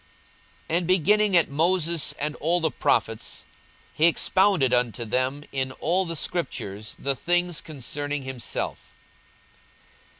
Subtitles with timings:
[0.67, 3.45] 42:024:027 And beginning at Moses and all the prophets,
[3.93, 8.95] he expounded unto them in all the scriptures the things concerning himself.